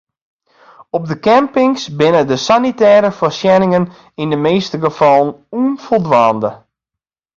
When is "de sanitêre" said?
2.29-3.09